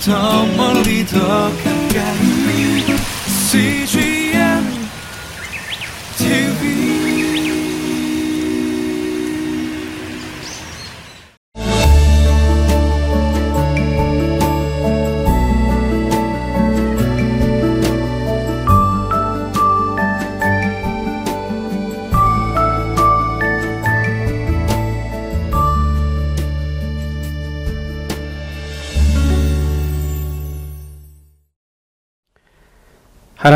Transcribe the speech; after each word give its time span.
더 0.00 0.46
멀리 0.56 1.04
더 1.04 1.18
가 1.62 1.69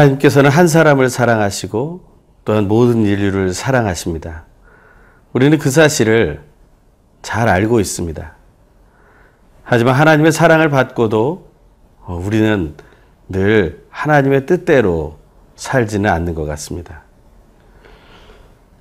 하나님께서는 0.04 0.50
한 0.50 0.68
사람을 0.68 1.08
사랑하시고 1.08 2.04
또한 2.44 2.68
모든 2.68 3.04
인류를 3.04 3.54
사랑하십니다. 3.54 4.44
우리는 5.32 5.58
그 5.58 5.70
사실을 5.70 6.42
잘 7.22 7.48
알고 7.48 7.80
있습니다. 7.80 8.34
하지만 9.62 9.94
하나님의 9.94 10.32
사랑을 10.32 10.68
받고도 10.68 11.48
어, 12.02 12.22
우리는 12.22 12.74
늘 13.28 13.84
하나님의 13.88 14.46
뜻대로 14.46 15.18
살지는 15.56 16.10
않는 16.10 16.34
것 16.34 16.44
같습니다. 16.44 17.02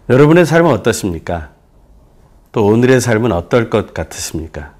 여러분의 0.09 0.45
삶은 0.45 0.69
어떻습니까? 0.71 1.51
또 2.51 2.65
오늘의 2.65 2.99
삶은 2.99 3.31
어떨 3.31 3.69
것 3.69 3.93
같으십니까? 3.93 4.73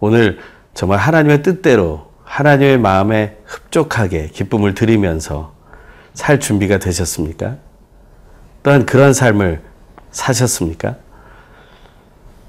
오늘 0.00 0.38
정말 0.72 0.98
하나님의 0.98 1.42
뜻대로 1.42 2.09
하나님의 2.30 2.78
마음에 2.78 3.36
흡족하게 3.44 4.28
기쁨을 4.28 4.74
드리면서 4.74 5.52
살 6.14 6.38
준비가 6.38 6.78
되셨습니까? 6.78 7.56
또한 8.62 8.86
그런 8.86 9.12
삶을 9.12 9.60
사셨습니까? 10.12 10.94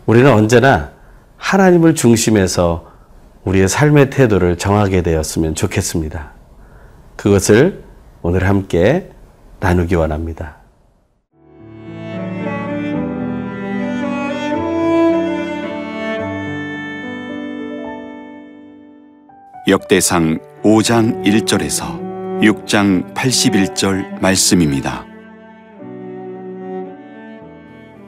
우리는 0.06 0.32
언제나 0.32 0.92
하나님을 1.38 1.96
중심에서 1.96 2.92
우리의 3.44 3.68
삶의 3.68 4.12
태도를 4.12 4.60
정하게 4.60 5.02
되었으면 5.02 5.56
좋겠습니다. 5.56 6.34
그것을 7.16 7.84
오늘 8.22 8.48
함께 8.48 9.10
나누기 9.60 9.96
원합니다. 9.96 10.58
역대상 19.68 20.40
5장 20.64 21.24
1절에서 21.24 22.42
6장 22.42 23.14
81절 23.14 24.20
말씀입니다. 24.20 25.06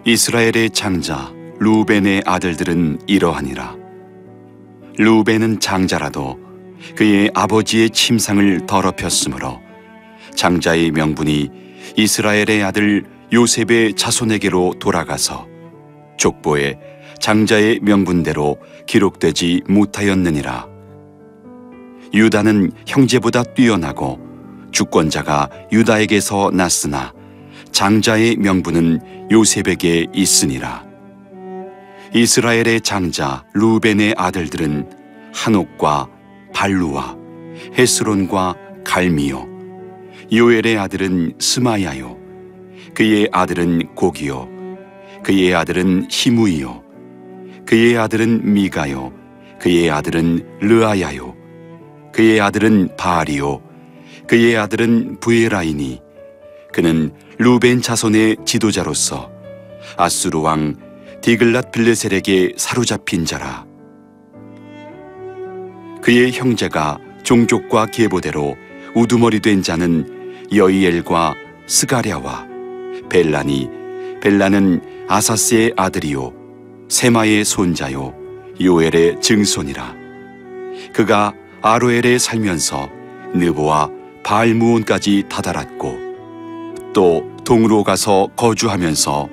이스라엘의 0.04 0.72
장자 0.72 1.32
루벤의 1.60 2.24
아들들은 2.26 3.02
이러하니라. 3.06 3.76
루벤은 4.98 5.60
장자라도 5.60 6.40
그의 6.96 7.30
아버지의 7.36 7.92
침상을 7.92 8.66
더럽혔으므로 8.66 9.62
장자의 10.34 10.90
명분이 10.90 11.52
이스라엘의 11.96 12.64
아들 12.64 13.06
요셉의 13.32 13.94
자손에게로 13.94 14.74
돌아가서 14.80 15.48
족보에 16.18 16.80
장자의 17.20 17.82
명분대로 17.84 18.58
기록되지 18.88 19.62
못하였느니라. 19.68 20.73
유다는 22.14 22.72
형제보다 22.86 23.44
뛰어나고 23.44 24.20
주권자가 24.72 25.50
유다에게서 25.72 26.52
났으나 26.54 27.14
장자의 27.72 28.38
명분은 28.38 29.30
요셉에게 29.32 30.08
있으니라. 30.14 30.86
이스라엘의 32.14 32.82
장자 32.82 33.44
루벤의 33.56 34.14
아들들은 34.16 34.88
한옥과 35.34 36.08
발루와 36.54 37.18
헤스론과 37.76 38.56
갈미요 38.86 39.48
요엘의 40.32 40.78
아들은 40.78 41.34
스마야요 41.40 42.18
그의 42.94 43.30
아들은 43.32 43.96
고기요 43.96 44.48
그의 45.24 45.56
아들은 45.56 46.08
히무이요 46.12 46.84
그의 47.66 47.98
아들은 47.98 48.54
미가요 48.54 49.12
그의 49.60 49.90
아들은 49.90 50.60
르아야요 50.60 51.43
그의 52.14 52.40
아들은 52.40 52.96
바알이요. 52.96 53.62
그의 54.28 54.56
아들은 54.56 55.20
부에라이니. 55.20 56.00
그는 56.72 57.12
루벤 57.40 57.82
자손의 57.82 58.38
지도자로서 58.46 59.32
아수르 59.98 60.40
왕 60.40 60.76
디글랏 61.22 61.72
빌레셀에게 61.72 62.54
사로잡힌 62.56 63.26
자라. 63.26 63.66
그의 66.02 66.32
형제가 66.32 67.00
종족과 67.24 67.88
계보대로 67.88 68.56
우두머리 68.94 69.40
된 69.40 69.64
자는 69.64 70.46
여이엘과 70.54 71.36
스가랴와 71.66 72.48
벨라니 73.10 73.70
벨라는 74.22 74.82
아사스의 75.08 75.74
아들이요. 75.76 76.34
세마의 76.90 77.44
손자요. 77.44 78.14
요엘의 78.62 79.20
증손이라. 79.22 79.96
그가 80.94 81.34
아로엘에 81.66 82.20
살면서 82.20 82.90
느보와 83.34 83.90
바알무온까지 84.24 85.24
다다랐고 85.30 85.98
또 86.94 87.24
동으로 87.46 87.86
가서 87.86 88.28
거주하면서 88.36 89.30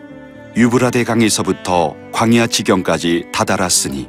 유브라데 0.56 1.02
강에서부터 1.02 1.96
광야 2.12 2.46
지경까지 2.46 3.26
다다랐으니 3.32 4.08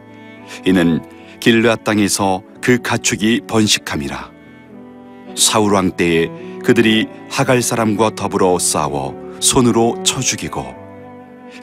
이는 0.67 1.01
길르앗 1.39 1.83
땅에서 1.83 2.43
그 2.61 2.79
가축이 2.79 3.41
번식함이라. 3.47 4.31
사울 5.35 5.73
왕 5.73 5.89
때에 5.91 6.29
그들이 6.63 7.07
하갈 7.31 7.63
사람과 7.63 8.11
더불어 8.11 8.59
싸워 8.59 9.15
손으로 9.39 10.03
쳐 10.03 10.19
죽이고 10.19 10.63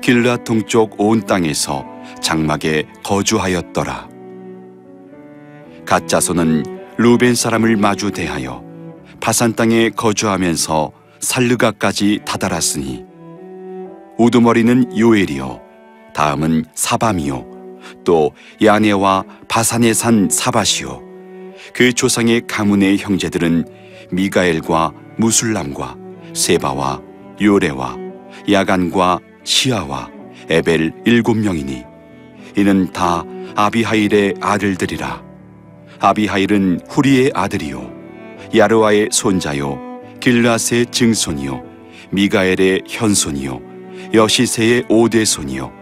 길르앗 0.00 0.42
동쪽 0.42 1.00
온 1.00 1.24
땅에서 1.24 1.86
장막에 2.20 2.88
거주하였더라 3.04 4.17
가짜손은 5.88 6.64
루벤 6.98 7.34
사람을 7.34 7.78
마주 7.78 8.10
대하여 8.10 8.62
바산 9.20 9.54
땅에 9.54 9.88
거주하면서 9.88 10.92
살르가까지 11.18 12.20
다다랐으니 12.26 13.06
우두머리는 14.18 14.98
요엘이요 14.98 15.62
다음은 16.14 16.66
사밤이요 16.74 17.46
또 18.04 18.32
야네와 18.62 19.24
바산에 19.48 19.94
산 19.94 20.28
사바시요. 20.30 21.00
그 21.72 21.94
조상의 21.94 22.42
가문의 22.46 22.98
형제들은 22.98 23.64
미가엘과 24.12 24.92
무술람과 25.16 25.96
세바와 26.34 27.00
요레와 27.40 27.96
야간과 28.52 29.20
시아와 29.42 30.10
에벨 30.50 30.92
일곱 31.06 31.38
명이니 31.38 31.82
이는 32.58 32.92
다 32.92 33.24
아비하일의 33.56 34.34
아들들이라 34.42 35.27
아비하일은 36.00 36.80
후리의 36.88 37.32
아들이요. 37.34 37.92
야르와의 38.54 39.08
손자요. 39.10 39.78
길라스의 40.20 40.86
증손이요. 40.86 41.62
미가엘의 42.10 42.82
현손이요. 42.86 43.60
여시세의 44.14 44.84
오대손이요. 44.88 45.72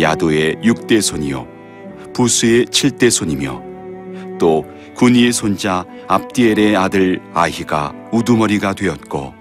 야도의 0.00 0.58
육대손이요. 0.64 1.46
부스의 2.14 2.66
칠대손이며 2.66 3.62
또 4.40 4.64
군이의 4.96 5.32
손자 5.32 5.84
압디엘의 6.08 6.76
아들 6.76 7.20
아히가 7.32 7.94
우두머리가 8.10 8.72
되었고 8.74 9.34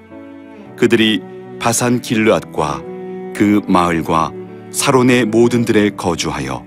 그들이 0.76 1.22
바산 1.60 2.02
길르앗과 2.02 2.84
그 3.36 3.62
마을과 3.68 4.32
사론의 4.72 5.26
모든 5.26 5.66
들에 5.66 5.90
거주하여 5.90 6.66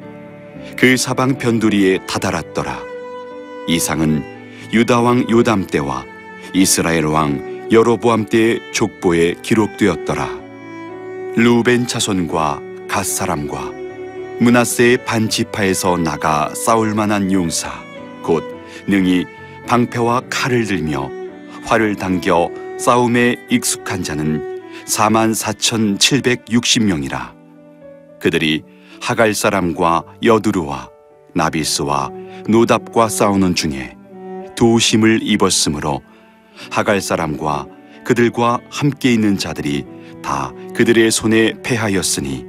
그 0.77 0.97
사방 0.97 1.39
변두리에 1.39 2.07
다다랐더라 2.07 2.90
이상은 3.67 4.25
유다 4.73 5.01
왕 5.01 5.29
요담 5.31 5.67
때와 5.67 6.05
이스라엘 6.55 7.05
왕 7.07 7.69
여로보암 7.71 8.27
때의 8.27 8.61
족보에 8.73 9.35
기록되었더라. 9.43 10.29
루벤 11.37 11.87
자손과 11.87 12.61
갓 12.89 13.07
사람과 13.07 13.71
문하세의 14.41 15.05
반 15.05 15.29
지파에서 15.29 15.97
나가 15.99 16.53
싸울 16.55 16.95
만한 16.95 17.31
용사 17.31 17.71
곧 18.23 18.43
능히 18.87 19.25
방패와 19.69 20.23
칼을 20.31 20.65
들며 20.65 21.11
활을 21.65 21.95
당겨 21.95 22.51
싸움에 22.79 23.37
익숙한 23.51 24.03
자는 24.03 24.63
4만 24.87 25.35
4,760명이라. 25.35 27.33
그들이 28.19 28.65
하갈 29.01 29.35
사람과 29.35 30.05
여두루와 30.23 30.89
나비스와 31.35 32.11
노답과 32.49 33.09
싸우는 33.09 33.55
중에 33.55 33.97
도심을 34.57 35.21
입었으므로 35.23 36.03
하갈 36.71 37.01
사람과 37.01 37.67
그들과 38.05 38.61
함께 38.71 39.13
있는 39.13 39.39
자들이 39.39 39.85
다 40.23 40.53
그들의 40.75 41.11
손에 41.11 41.55
패하였으니 41.63 42.45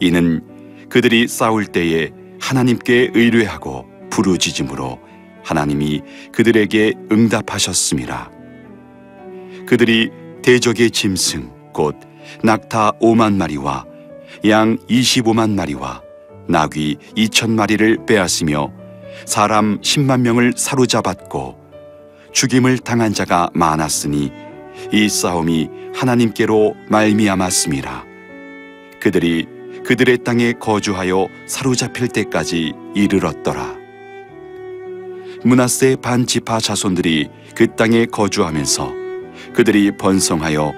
이는 0.00 0.42
그들이 0.88 1.28
싸울 1.28 1.66
때에 1.66 2.10
하나님께 2.40 3.12
의뢰하고 3.14 3.86
부르짖음으로 4.10 4.98
하나님이 5.44 6.02
그들에게 6.32 6.94
응답하셨습니다. 7.10 8.30
그들이 9.66 10.10
대적의 10.42 10.90
짐승 10.90 11.72
곧 11.72 11.96
낙타 12.42 12.92
5만 13.00 13.34
마리와 13.34 13.84
양 14.46 14.78
25만 14.88 15.50
마리와 15.50 16.02
나귀 16.50 16.98
2천 17.16 17.50
마리를 17.50 18.06
빼앗으며 18.06 18.72
사람 19.24 19.80
10만 19.80 20.20
명을 20.22 20.54
사로잡았고 20.56 21.58
죽임을 22.32 22.78
당한 22.78 23.14
자가 23.14 23.50
많았으니 23.54 24.32
이 24.92 25.08
싸움이 25.08 25.68
하나님께로 25.94 26.74
말미암았습니다. 26.88 28.04
그들이 29.00 29.46
그들의 29.84 30.18
땅에 30.24 30.52
거주하여 30.52 31.28
사로잡힐 31.46 32.08
때까지 32.08 32.72
이르렀더라. 32.94 33.78
문하세 35.44 35.96
반지파 36.02 36.60
자손들이 36.60 37.28
그 37.54 37.74
땅에 37.76 38.06
거주하면서 38.06 38.92
그들이 39.54 39.96
번성하여 39.96 40.74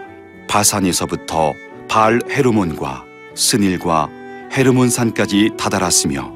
바산에서부터 0.49 1.53
바알 1.89 2.21
헤르몬과 2.31 3.05
스닐과 3.35 4.22
헤르몬 4.53 4.91
산까지 4.91 5.51
다다랐으며 5.57 6.33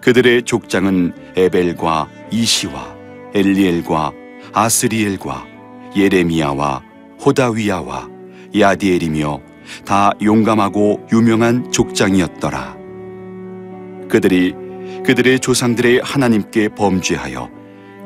그들의 0.00 0.42
족장은 0.44 1.14
에벨과 1.36 2.08
이시와 2.30 2.94
엘리엘과 3.34 4.12
아스리엘과 4.52 5.46
예레미야와 5.96 6.82
호다위야와 7.24 8.08
야디엘이며 8.58 9.40
다 9.84 10.12
용감하고 10.22 11.08
유명한 11.12 11.70
족장이었더라. 11.72 12.76
그들이 14.08 14.54
그들의 15.04 15.40
조상들의 15.40 16.00
하나님께 16.02 16.68
범죄하여 16.70 17.50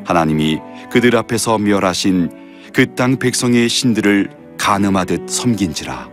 하나님이 0.05 0.59
그들 0.91 1.17
앞에서 1.17 1.59
멸하신 1.59 2.73
그 2.73 2.95
땅 2.95 3.17
백성의 3.17 3.69
신들을 3.69 4.31
간음하듯 4.59 5.29
섬긴지라. 5.29 6.09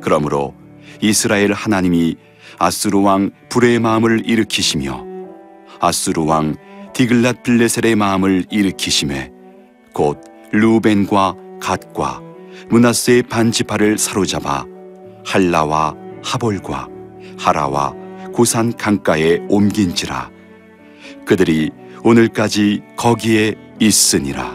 그러므로 0.00 0.54
이스라엘 1.00 1.52
하나님이 1.52 2.16
아스루 2.58 3.02
왕 3.02 3.30
불의 3.48 3.80
마음을 3.80 4.22
일으키시며 4.26 5.04
아스루 5.80 6.26
왕 6.26 6.56
디글랏 6.92 7.42
빌레셀의 7.42 7.96
마음을 7.96 8.44
일으키심에 8.50 9.30
곧 9.92 10.20
루벤과 10.52 11.34
갓과 11.60 12.20
문하세의 12.68 13.24
반지파를 13.24 13.98
사로잡아 13.98 14.66
할라와 15.26 15.96
하볼과 16.22 16.88
하라와 17.38 17.94
고산 18.32 18.76
강가에 18.76 19.40
옮긴지라. 19.48 20.30
그들이 21.24 21.70
오늘까지 22.02 22.82
거기에 22.96 23.54
있으니라 23.80 24.53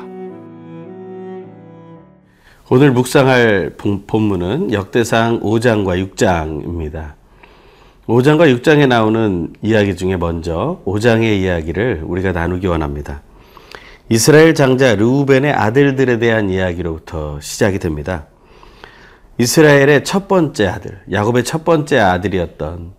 오늘 2.70 2.92
묵상할 2.92 3.74
본- 3.78 4.04
본문은 4.06 4.72
역대상 4.74 5.40
5장과 5.42 6.14
6장입니다. 6.16 7.14
5장과 8.08 8.56
6장에 8.62 8.88
나오는 8.88 9.54
이야기 9.62 9.96
중에 9.96 10.18
먼저 10.18 10.82
5장의 10.86 11.40
이야기를 11.40 12.04
우리가 12.06 12.32
나누기 12.32 12.68
원합니다. 12.68 13.22
이스라엘 14.10 14.54
장자 14.56 14.96
르우벤의 14.96 15.52
아들들에 15.52 16.18
대한 16.20 16.50
이야기로부터 16.50 17.40
시작이 17.42 17.80
됩니다. 17.80 18.26
이스라엘의 19.38 20.04
첫 20.04 20.28
번째 20.28 20.68
아들, 20.68 21.00
야곱의 21.12 21.44
첫 21.44 21.64
번째 21.64 22.00
아들이었던 22.00 22.92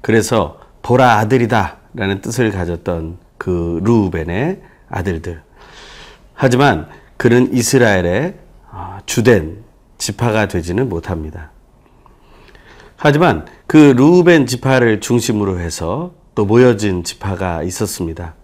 그래서 0.00 0.58
보라 0.82 1.18
아들이다 1.18 1.76
라는 1.94 2.20
뜻을 2.20 2.50
가졌던 2.50 3.18
그 3.38 3.80
르우벤의 3.84 4.60
아들들. 4.88 5.40
하지만 6.34 6.88
그는 7.16 7.52
이스라엘의 7.54 8.34
아, 8.38 8.43
주된 9.06 9.64
지파가 9.98 10.48
되지는 10.48 10.88
못합니다. 10.88 11.50
하지만 12.96 13.46
그 13.66 13.76
루벤 13.76 14.46
지파를 14.46 15.00
중심으로 15.00 15.58
해서 15.58 16.12
또 16.34 16.44
모여진 16.44 17.04
지파가 17.04 17.62
있었습니다. 17.62 18.34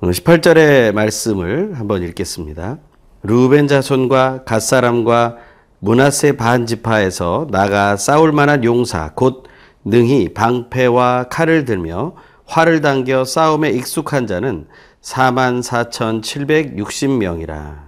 오늘 0.00 0.14
18절의 0.14 0.92
말씀을 0.92 1.78
한번 1.78 2.02
읽겠습니다. 2.02 2.78
루벤 3.22 3.68
자손과 3.68 4.44
갓 4.44 4.60
사람과 4.60 5.36
문하세 5.78 6.36
반 6.36 6.66
지파에서 6.66 7.46
나가 7.50 7.96
싸울 7.96 8.32
만한 8.32 8.64
용사 8.64 9.12
곧 9.14 9.44
능히 9.84 10.32
방패와 10.32 11.24
칼을 11.30 11.64
들며 11.64 12.14
활을 12.46 12.80
당겨 12.80 13.24
싸움에 13.24 13.70
익숙한 13.70 14.26
자는 14.26 14.66
44,760명이라. 15.02 17.83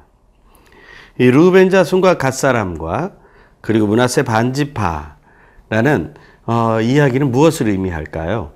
이 1.19 1.31
루벤 1.31 1.71
자손과 1.71 2.19
갓 2.19 2.33
사람과 2.33 3.13
그리고 3.61 3.87
문하세 3.87 4.23
반지파라는 4.23 6.15
어, 6.47 6.81
이야기는 6.81 7.31
무엇을 7.33 7.69
의미할까요? 7.69 8.53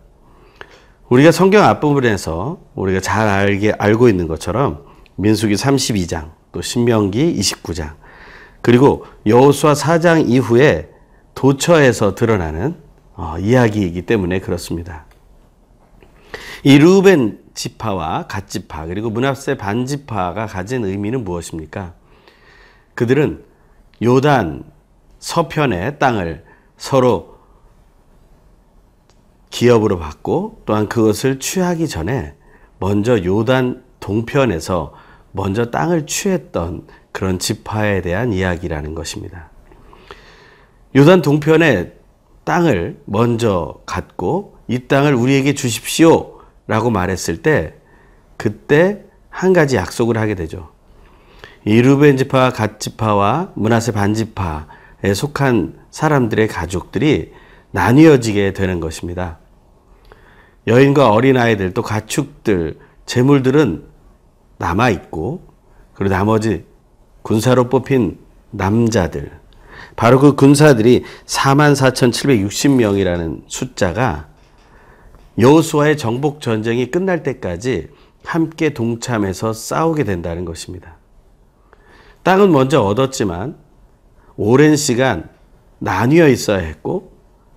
우리가 1.09 1.33
성경 1.33 1.65
앞부분에서 1.65 2.61
우리가 2.75 3.01
잘 3.01 3.29
알게 3.29 3.73
알고 3.79 4.09
있는 4.09 4.29
것처럼 4.29 4.85
민수기 5.17 5.55
32장 5.55 6.31
또 6.53 6.63
신명기 6.63 7.37
29장 7.37 7.95
그리고 8.63 9.07
여호수아 9.27 9.73
4장 9.73 10.29
이후에 10.29 10.91
도처에서 11.35 12.15
드러나는 12.15 12.77
어, 13.15 13.37
이야기이기 13.39 14.03
때문에 14.03 14.41
그렇습니다. 14.41 15.07
이 16.63 16.79
루벤 16.79 17.39
지파와 17.55 18.27
갓 18.29 18.49
지파 18.49 18.87
그리고 18.87 19.11
문하세 19.11 19.57
반 19.57 19.87
지파가 19.87 20.47
가진 20.47 20.85
의미는 20.85 21.25
무엇입니까? 21.25 21.95
그들은 23.01 23.43
요단 24.03 24.63
서편의 25.21 25.99
땅을 25.99 26.45
서로 26.77 27.39
기업으로 29.49 29.99
받고 29.99 30.65
또한 30.67 30.87
그것을 30.87 31.41
취하기 31.41 31.89
전에 31.89 32.35
먼저 32.79 33.25
요단 33.25 33.85
동편에서 34.01 34.93
먼저 35.33 35.71
땅을 35.71 36.05
취했던 36.05 36.89
그런 37.11 37.39
지파에 37.39 38.03
대한 38.03 38.35
이야기라는 38.35 38.95
것입니다. 38.95 39.49
요단 40.95 41.23
동편의 41.23 41.95
땅을 42.45 43.01
먼저 43.07 43.81
갖고 43.87 44.59
이 44.69 44.89
땅을 44.89 45.15
우리에게 45.15 45.55
주십시오 45.55 46.39
라고 46.67 46.91
말했을 46.91 47.41
때 47.41 47.73
그때 48.37 49.03
한 49.31 49.55
가지 49.55 49.77
약속을 49.77 50.19
하게 50.19 50.35
되죠. 50.35 50.79
이 51.67 51.83
루벤 51.83 52.17
지파, 52.17 52.51
갓 52.51 52.81
지파와 52.81 53.53
문하세 53.55 53.93
반 53.93 54.15
지파에 54.15 55.13
속한 55.15 55.79
사람들의 55.91 56.49
가족들이 56.49 57.33
나뉘어지게 57.73 58.55
되는 58.55 58.81
것입니다. 58.81 59.39
여인과 60.67 61.11
어린아이들 61.11 61.75
또 61.75 61.83
가축들, 61.83 62.79
재물들은 63.05 63.85
남아 64.59 64.89
있고 64.91 65.43
그리고 65.95 66.15
나머지 66.15 66.65
군사로 67.23 67.69
뽑힌 67.69 68.19
남자들 68.51 69.39
바로 69.97 70.19
그 70.19 70.35
군사들이 70.35 71.05
44,760명이라는 71.27 73.43
숫자가 73.47 74.29
여호수아의 75.39 75.99
정복 75.99 76.41
전쟁이 76.41 76.91
끝날 76.91 77.23
때까지 77.23 77.91
함께 78.25 78.71
동참해서 78.71 79.53
싸우게 79.53 80.05
된다는 80.05 80.47
것입니다. 80.47 81.00
땅은 82.23 82.53
먼저 82.53 82.83
얻었지만 82.83 83.57
오랜 84.37 84.77
시간 84.77 85.29
나뉘어 85.79 86.29
있어야 86.29 86.59
했고 86.59 87.13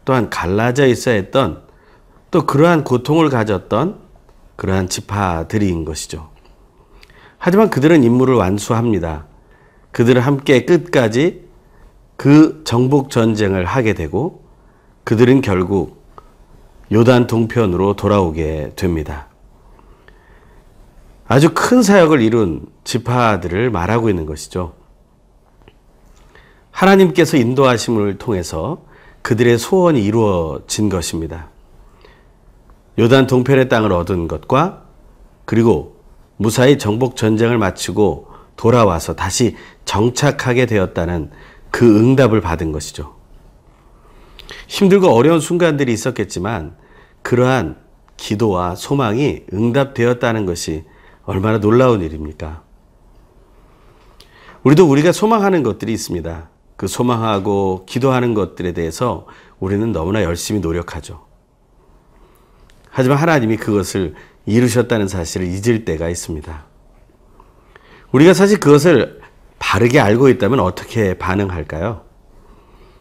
또한 0.06 0.30
갈라져 0.30 0.88
있어야 0.88 1.16
했던 1.16 1.64
또 2.32 2.46
그러한 2.46 2.84
고통을 2.84 3.30
가졌던 3.30 4.00
그러한 4.56 4.90
지파들인 4.90 5.86
것이죠. 5.86 6.30
하지만 7.38 7.70
그들은 7.70 8.04
임무를 8.04 8.36
완수합니다. 8.36 9.26
그들은 9.92 10.22
함께 10.22 10.66
끝까지 10.66 11.44
그 12.16 12.64
정복 12.64 13.10
전쟁을 13.10 13.66
하게 13.66 13.94
되고 13.94 14.44
그들은 15.04 15.42
결국 15.42 16.04
요단 16.92 17.28
동편으로 17.28 17.96
돌아오게 17.96 18.74
됩니다. 18.76 19.28
아주 21.34 21.50
큰 21.56 21.82
사역을 21.82 22.22
이룬 22.22 22.64
지파들을 22.84 23.72
말하고 23.72 24.08
있는 24.08 24.28
것이죠. 24.28 24.74
하나님께서 26.70 27.38
인도하심을 27.38 28.20
통해서 28.20 28.84
그들의 29.24 29.58
소원이 29.58 30.06
이루어진 30.06 30.90
것입니다. 30.90 31.50
요단 33.00 33.26
동편의 33.26 33.68
땅을 33.68 33.92
얻은 33.92 34.28
것과 34.28 34.84
그리고 35.46 35.96
무사히 36.38 36.78
정복 36.78 37.16
전쟁을 37.16 37.58
마치고 37.58 38.28
돌아와서 38.56 39.16
다시 39.16 39.56
정착하게 39.86 40.68
되었다는 40.68 41.32
그 41.72 41.98
응답을 41.98 42.42
받은 42.42 42.72
것이죠. 42.72 43.16
힘들고 44.68 45.08
어려운 45.10 45.40
순간들이 45.40 45.92
있었겠지만 45.94 46.76
그러한 47.24 47.78
기도와 48.18 48.76
소망이 48.76 49.46
응답되었다는 49.52 50.46
것이 50.46 50.84
얼마나 51.26 51.60
놀라운 51.60 52.02
일입니까? 52.02 52.64
우리도 54.64 54.90
우리가 54.90 55.12
소망하는 55.12 55.64
것들이 55.64 55.94
있습니다. 55.94 56.50
그 56.76 56.88
소망하고 56.88 57.86
기도하는 57.86 58.34
것들에 58.34 58.74
대해서 58.74 59.26
우리는 59.60 59.92
너무나 59.92 60.24
열심히 60.24 60.60
노력하죠. 60.60 61.26
하지만 62.90 63.18
하나님이 63.18 63.58
그것을 63.58 64.16
이루셨다는 64.46 65.08
사실을 65.08 65.48
잊을 65.48 65.86
때가 65.86 66.10
있습니다. 66.10 66.66
우리가 68.12 68.34
사실 68.34 68.60
그것을 68.60 69.22
바르게 69.60 70.00
알고 70.00 70.30
있다면 70.30 70.60
어떻게 70.60 71.18
반응할까요? 71.18 72.04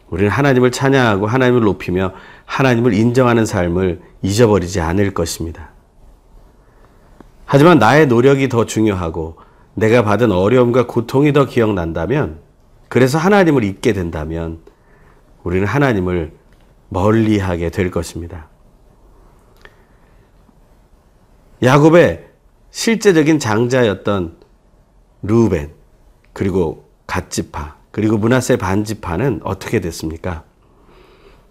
우리는 0.09 0.31
하나님을 0.31 0.71
찬양하고 0.71 1.27
하나님을 1.27 1.61
높이며 1.61 2.13
하나님을 2.45 2.93
인정하는 2.93 3.45
삶을 3.45 4.01
잊어버리지 4.21 4.79
않을 4.79 5.13
것입니다. 5.13 5.72
하지만 7.53 7.77
나의 7.77 8.07
노력이 8.07 8.49
더 8.49 8.65
중요하고 8.65 9.37
내가 9.75 10.03
받은 10.03 10.31
어려움과 10.31 10.87
고통이 10.87 11.33
더 11.33 11.45
기억난다면 11.45 12.39
그래서 12.89 13.19
하나님을 13.19 13.63
잊게 13.63 13.93
된다면 13.93 14.57
우리는 15.43 15.67
하나님을 15.67 16.31
멀리하게 16.89 17.69
될 17.69 17.91
것입니다. 17.91 18.47
야곱의 21.61 22.25
실제적인 22.71 23.37
장자였던 23.37 24.35
루벤 25.21 25.73
그리고 26.33 26.89
갓지파 27.05 27.75
그리고 27.91 28.17
문하세 28.17 28.57
반지파는 28.57 29.41
어떻게 29.43 29.79
됐습니까? 29.79 30.43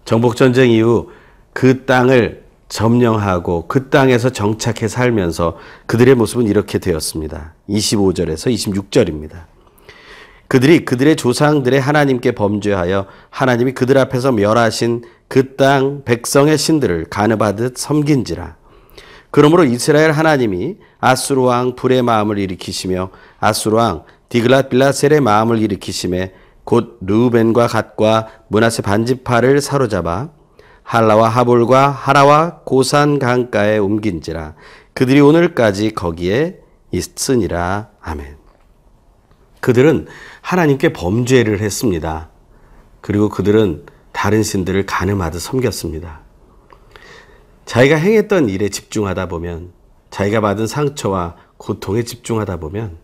정복 0.03 0.35
전쟁 0.35 0.69
이후 0.69 1.11
그 1.53 1.85
땅을 1.85 2.42
점령하고 2.73 3.67
그 3.67 3.89
땅에서 3.89 4.31
정착해 4.31 4.87
살면서 4.87 5.57
그들의 5.85 6.15
모습은 6.15 6.47
이렇게 6.47 6.79
되었습니다. 6.79 7.53
25절에서 7.69 8.51
26절입니다. 8.51 9.45
그들이 10.47 10.83
그들의 10.83 11.15
조상들의 11.15 11.79
하나님께 11.79 12.31
범죄하여 12.31 13.05
하나님이 13.29 13.73
그들 13.73 13.97
앞에서 13.99 14.31
멸하신 14.31 15.03
그 15.27 15.55
땅 15.55 16.03
백성의 16.03 16.57
신들을 16.57 17.05
가늠하듯 17.11 17.77
섬긴지라. 17.77 18.55
그러므로 19.29 19.65
이스라엘 19.65 20.11
하나님이 20.11 20.77
아수르 20.99 21.41
왕 21.41 21.75
불의 21.75 22.01
마음을 22.01 22.39
일으키시며 22.39 23.09
아수르 23.39 23.77
왕 23.77 24.03
디글랏 24.29 24.69
빌라셀의 24.69 25.21
마음을 25.21 25.59
일으키심에 25.59 26.33
곧 26.63 26.97
루벤과 27.01 27.67
갓과 27.67 28.27
문하세 28.47 28.81
반지파를 28.81 29.61
사로잡아 29.61 30.29
할라와 30.83 31.29
하볼과 31.29 31.89
하라와 31.89 32.59
고산 32.65 33.19
강가에 33.19 33.77
옮긴지라 33.77 34.55
그들이 34.93 35.21
오늘까지 35.21 35.93
거기에 35.93 36.59
있으니라 36.91 37.89
아멘. 38.01 38.37
그들은 39.59 40.07
하나님께 40.41 40.93
범죄를 40.93 41.61
했습니다. 41.61 42.29
그리고 43.01 43.29
그들은 43.29 43.85
다른 44.11 44.43
신들을 44.43 44.85
가늠하듯 44.85 45.41
섬겼습니다. 45.41 46.21
자기가 47.65 47.95
행했던 47.95 48.49
일에 48.49 48.69
집중하다 48.69 49.27
보면 49.29 49.71
자기가 50.11 50.41
받은 50.41 50.67
상처와 50.67 51.35
고통에 51.57 52.03
집중하다 52.03 52.57
보면 52.57 52.97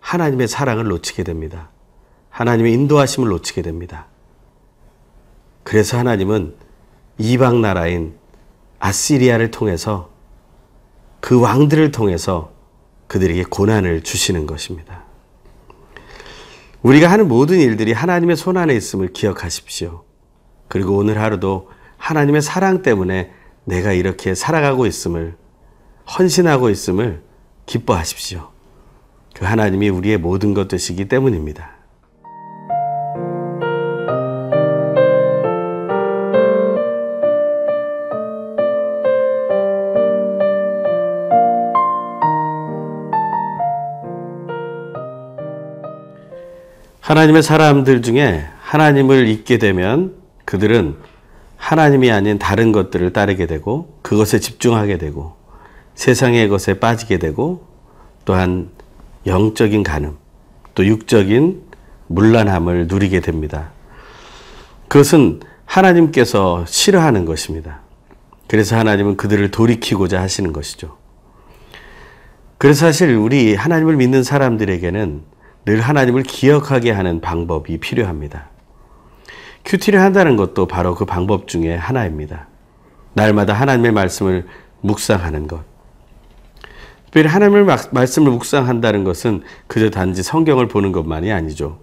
하나님의 0.00 0.48
사랑을 0.48 0.84
놓치게 0.84 1.22
됩니다. 1.22 1.70
하나님의 2.30 2.72
인도하심을 2.72 3.28
놓치게 3.28 3.62
됩니다. 3.62 4.06
그래서 5.62 5.96
하나님은 5.98 6.54
이방 7.18 7.60
나라인 7.60 8.14
아시리아를 8.78 9.50
통해서 9.50 10.10
그 11.20 11.40
왕들을 11.40 11.90
통해서 11.90 12.52
그들에게 13.08 13.44
고난을 13.44 14.02
주시는 14.02 14.46
것입니다. 14.46 15.04
우리가 16.82 17.10
하는 17.10 17.26
모든 17.26 17.58
일들이 17.58 17.92
하나님의 17.92 18.36
손안에 18.36 18.74
있음을 18.74 19.12
기억하십시오. 19.12 20.04
그리고 20.68 20.96
오늘 20.96 21.20
하루도 21.20 21.70
하나님의 21.96 22.40
사랑 22.40 22.82
때문에 22.82 23.32
내가 23.64 23.92
이렇게 23.92 24.34
살아가고 24.34 24.86
있음을, 24.86 25.36
헌신하고 26.16 26.70
있음을 26.70 27.22
기뻐하십시오. 27.66 28.50
그 29.34 29.44
하나님이 29.44 29.88
우리의 29.88 30.18
모든 30.18 30.54
것 30.54 30.68
되시기 30.68 31.08
때문입니다. 31.08 31.77
하나님의 47.08 47.42
사람들 47.42 48.02
중에 48.02 48.46
하나님을 48.60 49.28
잊게 49.28 49.56
되면 49.56 50.14
그들은 50.44 50.96
하나님이 51.56 52.10
아닌 52.10 52.38
다른 52.38 52.70
것들을 52.70 53.14
따르게 53.14 53.46
되고 53.46 53.98
그것에 54.02 54.40
집중하게 54.40 54.98
되고 54.98 55.34
세상의 55.94 56.50
것에 56.50 56.78
빠지게 56.80 57.16
되고 57.18 57.66
또한 58.26 58.68
영적인 59.24 59.84
간음 59.84 60.18
또 60.74 60.84
육적인 60.84 61.62
문란함을 62.08 62.88
누리게 62.88 63.20
됩니다. 63.20 63.70
그것은 64.88 65.40
하나님께서 65.64 66.66
싫어하는 66.66 67.24
것입니다. 67.24 67.80
그래서 68.48 68.76
하나님은 68.76 69.16
그들을 69.16 69.50
돌이키고자 69.50 70.20
하시는 70.20 70.52
것이죠. 70.52 70.98
그래서 72.58 72.80
사실 72.84 73.14
우리 73.14 73.54
하나님을 73.54 73.96
믿는 73.96 74.22
사람들에게는 74.22 75.37
늘 75.68 75.82
하나님을 75.82 76.22
기억하게 76.22 76.92
하는 76.92 77.20
방법이 77.20 77.76
필요합니다. 77.76 78.48
큐티를 79.66 80.00
한다는 80.00 80.36
것도 80.36 80.66
바로 80.66 80.94
그 80.94 81.04
방법 81.04 81.46
중에 81.46 81.76
하나입니다. 81.76 82.48
날마다 83.12 83.52
하나님의 83.52 83.92
말씀을 83.92 84.46
묵상하는 84.80 85.46
것. 85.46 85.60
특별히 87.04 87.28
하나님의 87.28 87.76
말씀을 87.90 88.32
묵상한다는 88.32 89.04
것은 89.04 89.42
그저 89.66 89.90
단지 89.90 90.22
성경을 90.22 90.68
보는 90.68 90.90
것만이 90.90 91.30
아니죠. 91.30 91.80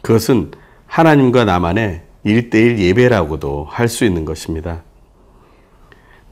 그것은 0.00 0.52
하나님과 0.86 1.44
나만의 1.44 2.04
일대일 2.24 2.78
예배라고도 2.78 3.66
할 3.68 3.88
수 3.88 4.06
있는 4.06 4.24
것입니다. 4.24 4.82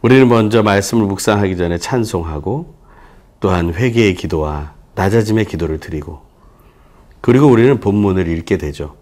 우리는 0.00 0.26
먼저 0.26 0.62
말씀을 0.62 1.04
묵상하기 1.04 1.58
전에 1.58 1.76
찬송하고 1.76 2.74
또한 3.40 3.74
회개의 3.74 4.14
기도와 4.14 4.72
낮아짐의 4.94 5.44
기도를 5.44 5.80
드리고 5.80 6.25
그리고 7.20 7.46
우리는 7.46 7.80
본문을 7.80 8.28
읽게 8.28 8.58
되죠. 8.58 8.96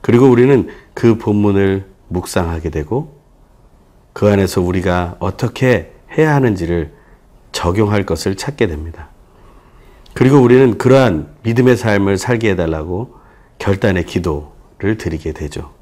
그리고 0.00 0.28
우리는 0.28 0.68
그 0.94 1.16
본문을 1.16 1.86
묵상하게 2.08 2.70
되고 2.70 3.20
그 4.12 4.28
안에서 4.28 4.60
우리가 4.60 5.16
어떻게 5.18 5.92
해야 6.16 6.34
하는지를 6.34 6.92
적용할 7.52 8.04
것을 8.04 8.36
찾게 8.36 8.66
됩니다. 8.66 9.08
그리고 10.14 10.38
우리는 10.38 10.76
그러한 10.76 11.28
믿음의 11.42 11.76
삶을 11.76 12.18
살게 12.18 12.50
해달라고 12.50 13.14
결단의 13.58 14.04
기도를 14.04 14.98
드리게 14.98 15.32
되죠. 15.32 15.72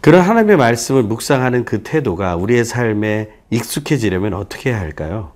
그런 0.00 0.20
하나님의 0.20 0.56
말씀을 0.56 1.02
묵상하는 1.02 1.64
그 1.64 1.82
태도가 1.82 2.36
우리의 2.36 2.64
삶에 2.64 3.30
익숙해지려면 3.50 4.34
어떻게 4.34 4.70
해야 4.70 4.80
할까요? 4.80 5.32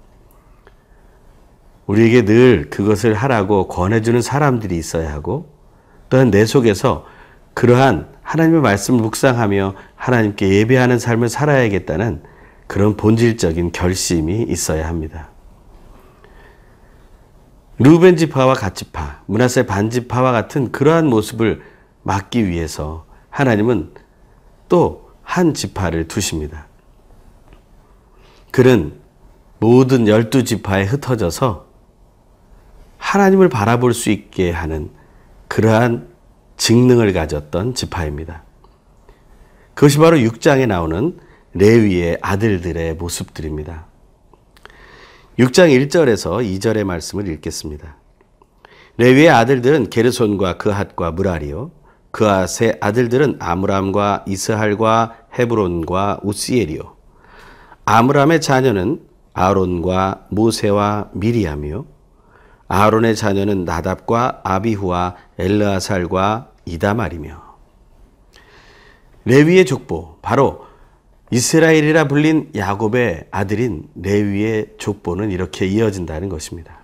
우리에게 1.90 2.24
늘 2.24 2.70
그것을 2.70 3.14
하라고 3.14 3.68
권해주는 3.68 4.22
사람들이 4.22 4.76
있어야 4.76 5.12
하고 5.12 5.52
또한 6.08 6.30
내 6.30 6.44
속에서 6.46 7.06
그러한 7.54 8.08
하나님의 8.22 8.60
말씀을 8.60 9.00
묵상하며 9.00 9.74
하나님께 9.96 10.48
예배하는 10.48 10.98
삶을 10.98 11.28
살아야겠다는 11.28 12.22
그런 12.66 12.96
본질적인 12.96 13.72
결심이 13.72 14.42
있어야 14.42 14.86
합니다. 14.86 15.30
루벤 17.78 18.16
지파와 18.16 18.54
갓지파, 18.54 19.22
문하세 19.26 19.66
반지파와 19.66 20.32
같은 20.32 20.70
그러한 20.70 21.06
모습을 21.06 21.62
막기 22.02 22.46
위해서 22.46 23.06
하나님은 23.30 23.94
또 24.68 25.10
한 25.30 25.54
지파를 25.54 26.08
두십니다. 26.08 26.66
그는 28.50 29.00
모든 29.60 30.08
열두 30.08 30.42
지파에 30.42 30.84
흩어져서 30.84 31.69
하나님을 33.00 33.48
바라볼 33.48 33.92
수 33.92 34.10
있게 34.10 34.52
하는 34.52 34.90
그러한 35.48 36.08
직능을 36.56 37.12
가졌던 37.12 37.74
지파입니다. 37.74 38.44
그것이 39.74 39.98
바로 39.98 40.18
6장에 40.18 40.66
나오는 40.66 41.18
레위의 41.54 42.18
아들들의 42.20 42.94
모습들입니다. 42.94 43.86
6장 45.38 45.88
1절에서 45.88 46.44
2절의 46.44 46.84
말씀을 46.84 47.26
읽겠습니다. 47.28 47.96
레위의 48.98 49.30
아들들은 49.30 49.88
게르손과 49.88 50.58
그핫과 50.58 51.12
무라리요. 51.12 51.70
그핫의 52.10 52.78
아들들은 52.80 53.36
아므람과 53.40 54.24
이스할과 54.28 55.16
헤브론과 55.38 56.20
우시엘이요. 56.22 56.96
아므람의 57.86 58.40
자녀는 58.42 59.00
아론과 59.32 60.26
모세와 60.28 61.10
미리암이요. 61.14 61.99
아론의 62.72 63.16
자녀는 63.16 63.64
나답과 63.64 64.42
아비후와 64.44 65.16
엘르아살과 65.40 66.52
이다말이며 66.66 67.42
레위의 69.24 69.64
족보 69.64 70.18
바로 70.22 70.66
이스라엘이라 71.32 72.06
불린 72.06 72.52
야곱의 72.54 73.26
아들인 73.32 73.88
레위의 73.96 74.74
족보는 74.78 75.32
이렇게 75.32 75.66
이어진다는 75.66 76.28
것입니다. 76.28 76.78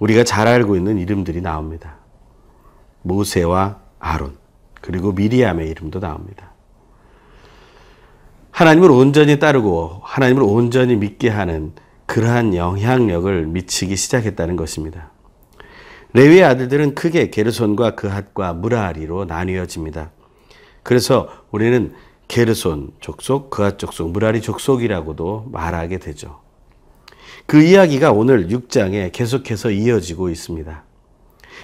우리가 0.00 0.24
잘 0.24 0.48
알고 0.48 0.74
있는 0.74 0.98
이름들이 0.98 1.42
나옵니다. 1.42 1.98
모세와 3.02 3.78
아론, 4.00 4.36
그리고 4.80 5.12
미리암의 5.12 5.68
이름도 5.70 6.00
나옵니다. 6.00 6.52
하나님을 8.50 8.90
온전히 8.90 9.38
따르고 9.38 10.00
하나님을 10.02 10.42
온전히 10.42 10.96
믿게 10.96 11.28
하는 11.28 11.72
그러한 12.08 12.54
영향력을 12.54 13.46
미치기 13.46 13.94
시작했다는 13.94 14.56
것입니다. 14.56 15.12
레위의 16.14 16.42
아들들은 16.42 16.94
크게 16.94 17.28
게르손과 17.28 17.96
그핫과 17.96 18.54
무라리로 18.54 19.26
나뉘어집니다. 19.26 20.10
그래서 20.82 21.28
우리는 21.50 21.92
게르손 22.26 22.92
족속, 23.00 23.50
그앗 23.50 23.78
족속, 23.78 24.10
무라리 24.10 24.40
족속이라고도 24.40 25.48
말하게 25.52 25.98
되죠. 25.98 26.40
그 27.44 27.62
이야기가 27.62 28.12
오늘 28.12 28.48
6장에 28.48 29.12
계속해서 29.12 29.70
이어지고 29.70 30.30
있습니다. 30.30 30.84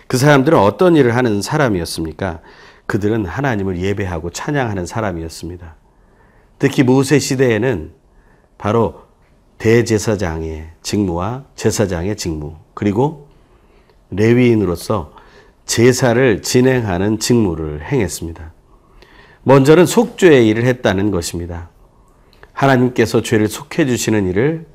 그 0.06 0.18
사람들은 0.18 0.58
어떤 0.58 0.94
일을 0.94 1.16
하는 1.16 1.40
사람이었습니까? 1.40 2.42
그들은 2.84 3.24
하나님을 3.24 3.78
예배하고 3.78 4.28
찬양하는 4.28 4.84
사람이었습니다. 4.84 5.76
특히 6.58 6.82
모세 6.82 7.18
시대에는 7.18 7.92
바로 8.58 9.03
대제사장의 9.58 10.70
직무와 10.82 11.44
제사장의 11.54 12.16
직무, 12.16 12.56
그리고 12.74 13.28
레위인으로서 14.10 15.12
제사를 15.66 16.42
진행하는 16.42 17.18
직무를 17.18 17.82
행했습니다. 17.84 18.52
먼저는 19.42 19.86
속죄의 19.86 20.46
일을 20.48 20.64
했다는 20.64 21.10
것입니다. 21.10 21.70
하나님께서 22.52 23.22
죄를 23.22 23.48
속해 23.48 23.86
주시는 23.86 24.28
일을 24.28 24.66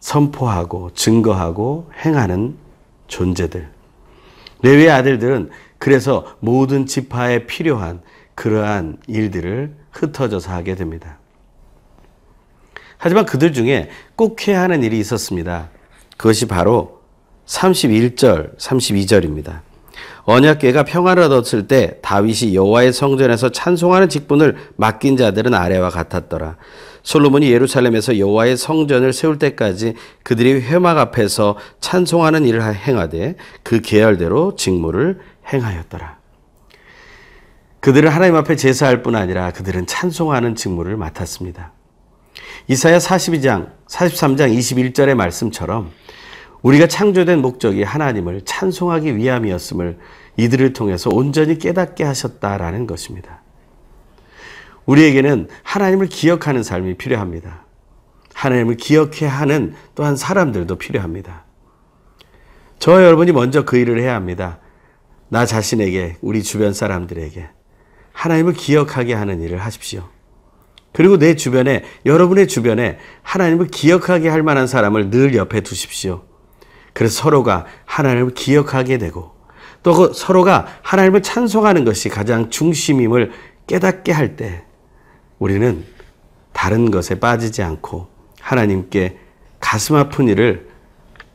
선포하고 0.00 0.90
증거하고 0.94 1.90
행하는 2.04 2.56
존재들. 3.06 3.70
레위의 4.62 4.90
아들들은 4.90 5.50
그래서 5.78 6.26
모든 6.40 6.86
지파에 6.86 7.46
필요한 7.46 8.02
그러한 8.34 8.98
일들을 9.06 9.74
흩어져서 9.92 10.52
하게 10.52 10.74
됩니다. 10.74 11.19
하지만 13.00 13.24
그들 13.24 13.54
중에 13.54 13.88
꼭 14.14 14.46
해야 14.46 14.60
하는 14.60 14.82
일이 14.82 14.98
있었습니다. 15.00 15.70
그것이 16.18 16.46
바로 16.46 17.00
31절, 17.46 18.58
32절입니다. 18.58 19.62
언약궤가 20.24 20.84
평화를 20.84 21.22
얻었을 21.24 21.66
때 21.66 21.96
다윗이 22.02 22.54
여호와의 22.54 22.92
성전에서 22.92 23.52
찬송하는 23.52 24.10
직분을 24.10 24.56
맡긴 24.76 25.16
자들은 25.16 25.54
아래와 25.54 25.88
같았더라. 25.88 26.58
솔로몬이 27.02 27.50
예루살렘에서 27.50 28.18
여호와의 28.18 28.58
성전을 28.58 29.14
세울 29.14 29.38
때까지 29.38 29.94
그들이 30.22 30.60
회막 30.60 30.98
앞에서 30.98 31.56
찬송하는 31.80 32.44
일을 32.44 32.62
행하되 32.74 33.36
그 33.62 33.80
계열대로 33.80 34.56
직무를 34.56 35.20
행하였더라. 35.50 36.18
그들은 37.80 38.10
하나님 38.10 38.36
앞에 38.36 38.56
제사할 38.56 39.02
뿐 39.02 39.16
아니라 39.16 39.52
그들은 39.52 39.86
찬송하는 39.86 40.54
직무를 40.54 40.98
맡았습니다. 40.98 41.72
이사야 42.68 42.98
42장, 42.98 43.70
43장 43.88 44.56
21절의 44.56 45.14
말씀처럼 45.14 45.90
우리가 46.62 46.86
창조된 46.86 47.40
목적이 47.40 47.82
하나님을 47.82 48.42
찬송하기 48.44 49.16
위함이었음을 49.16 49.98
이들을 50.36 50.72
통해서 50.72 51.10
온전히 51.12 51.58
깨닫게 51.58 52.04
하셨다라는 52.04 52.86
것입니다. 52.86 53.42
우리에게는 54.86 55.48
하나님을 55.62 56.06
기억하는 56.08 56.62
삶이 56.62 56.94
필요합니다. 56.94 57.64
하나님을 58.34 58.76
기억해야 58.76 59.30
하는 59.30 59.74
또한 59.94 60.16
사람들도 60.16 60.76
필요합니다. 60.76 61.44
저 62.78 63.04
여러분이 63.04 63.32
먼저 63.32 63.64
그 63.64 63.76
일을 63.76 64.00
해야 64.00 64.14
합니다. 64.14 64.58
나 65.28 65.46
자신에게, 65.46 66.16
우리 66.22 66.42
주변 66.42 66.72
사람들에게 66.72 67.48
하나님을 68.12 68.54
기억하게 68.54 69.14
하는 69.14 69.42
일을 69.42 69.58
하십시오. 69.58 70.08
그리고 70.92 71.18
내 71.18 71.36
주변에, 71.36 71.84
여러분의 72.04 72.48
주변에 72.48 72.98
하나님을 73.22 73.68
기억하게 73.68 74.28
할 74.28 74.42
만한 74.42 74.66
사람을 74.66 75.10
늘 75.10 75.34
옆에 75.34 75.60
두십시오. 75.60 76.22
그래서 76.92 77.22
서로가 77.22 77.66
하나님을 77.84 78.34
기억하게 78.34 78.98
되고 78.98 79.32
또그 79.82 80.12
서로가 80.14 80.66
하나님을 80.82 81.22
찬송하는 81.22 81.84
것이 81.84 82.08
가장 82.08 82.50
중심임을 82.50 83.32
깨닫게 83.66 84.12
할 84.12 84.36
때 84.36 84.64
우리는 85.38 85.84
다른 86.52 86.90
것에 86.90 87.18
빠지지 87.18 87.62
않고 87.62 88.08
하나님께 88.40 89.18
가슴 89.60 89.96
아픈 89.96 90.28
일을 90.28 90.68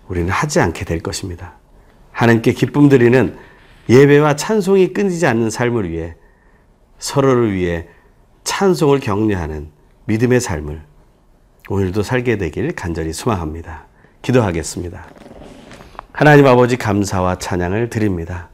우리는 0.08 0.30
하지 0.30 0.60
않게 0.60 0.86
될 0.86 1.00
것입니다. 1.00 1.58
하나님께 2.12 2.54
기쁨 2.54 2.90
드리는 2.90 3.38
예배와 3.90 4.36
찬송이 4.36 4.94
끊이지 4.94 5.26
않는 5.26 5.50
삶을 5.50 5.90
위해 5.90 6.16
서로를 7.00 7.54
위해 7.54 7.88
찬송을 8.46 9.02
격려하는 9.02 9.70
믿음의 10.06 10.40
삶을 10.40 10.82
오늘도 11.68 12.04
살게 12.04 12.38
되길 12.38 12.74
간절히 12.74 13.12
소망합니다. 13.12 13.88
기도하겠습니다. 14.22 15.06
하나님 16.14 16.48
아버지 16.48 16.78
감사와 16.78 17.40
찬양을 17.40 17.90
드립니다. 17.90 18.50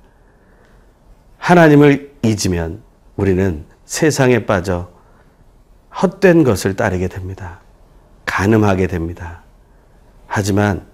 하나님을 1.37 2.13
잊으면 2.23 2.81
우리는 3.15 3.65
세상에 3.85 4.45
빠져 4.45 4.89
헛된 6.01 6.43
것을 6.43 6.75
따르게 6.75 7.07
됩니다. 7.07 7.59
가늠하게 8.25 8.87
됩니다. 8.87 9.43
하지만 10.25 10.87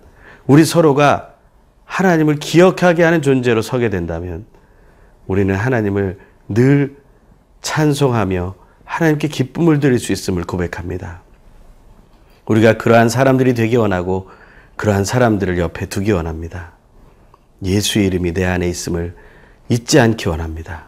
우리 0.47 0.65
서로가 0.65 1.35
하나님을 1.85 2.35
기억하게 2.35 3.03
하는 3.03 3.21
존재로 3.21 3.61
서게 3.61 3.89
된다면 3.89 4.45
우리는 5.27 5.53
하나님을 5.55 6.19
늘 6.49 6.97
찬송하며 7.61 8.66
하나님께 8.87 9.27
기쁨을 9.27 9.79
드릴 9.79 9.99
수 9.99 10.11
있음을 10.11 10.43
고백합니다. 10.43 11.21
우리가 12.45 12.77
그러한 12.77 13.09
사람들이 13.09 13.53
되기 13.53 13.75
원하고 13.75 14.29
그러한 14.77 15.03
사람들을 15.05 15.59
옆에 15.59 15.87
두기 15.87 16.11
원합니다. 16.11 16.71
예수의 17.63 18.07
이름이 18.07 18.33
내 18.33 18.45
안에 18.45 18.67
있음을 18.67 19.15
잊지 19.69 19.99
않기 19.99 20.29
원합니다. 20.29 20.87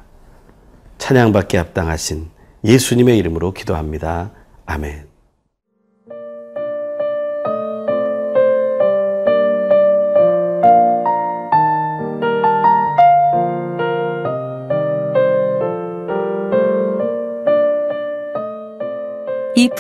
찬양받기 0.98 1.58
합당하신 1.58 2.30
예수님의 2.64 3.18
이름으로 3.18 3.54
기도합니다. 3.54 4.32
아멘. 4.66 5.09